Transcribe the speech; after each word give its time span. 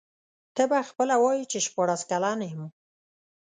ته 0.55 0.63
به 0.69 0.79
خپله 0.89 1.15
وایې 1.23 1.45
چي 1.51 1.59
شپاړس 1.67 2.01
کلن 2.09 2.39
یم. 2.51 2.61